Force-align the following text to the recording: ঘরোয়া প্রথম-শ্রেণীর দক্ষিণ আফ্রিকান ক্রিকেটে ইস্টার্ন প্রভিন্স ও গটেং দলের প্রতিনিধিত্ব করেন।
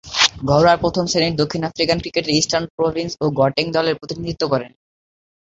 ঘরোয়া 0.49 0.75
প্রথম-শ্রেণীর 0.77 1.39
দক্ষিণ 1.41 1.61
আফ্রিকান 1.63 1.97
ক্রিকেটে 1.99 2.31
ইস্টার্ন 2.33 2.65
প্রভিন্স 2.77 3.11
ও 3.21 3.35
গটেং 3.39 3.65
দলের 3.71 3.99
প্রতিনিধিত্ব 3.99 4.43
করেন। 4.47 4.71